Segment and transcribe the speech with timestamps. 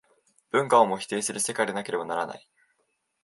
[0.49, 2.49] 文化をも否定する世界でなければならない。